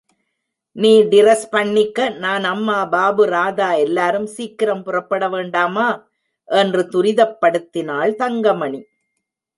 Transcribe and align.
நீ 0.71 1.01
டிரஸ் 1.01 1.49
பண்ணிக்க 1.49 2.09
நான், 2.09 2.43
அம்மா, 2.43 2.85
பாபு, 2.85 3.25
ராதா 3.25 3.73
எல்லாரும் 3.73 4.25
சீக்கிரம் 4.25 4.83
புறப்பட 4.83 5.29
வேண்டாமா? 5.29 5.87
என்று 6.45 6.89
துரிதப்படுத்தினாள் 6.91 8.15
தங்கமணி. 8.15 8.81